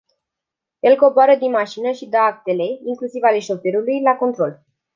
[0.81, 4.63] El coboară din mașină și dă actele, inclusiv ale șoferului, la control.